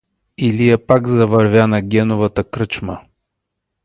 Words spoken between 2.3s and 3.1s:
кръчма.